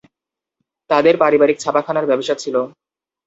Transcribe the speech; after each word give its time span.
তাদের 0.89 1.15
পারিবারিক 1.17 1.57
ছাপাখানার 1.59 2.05
ব্যবসা 2.09 2.35
ছিল। 2.35 2.55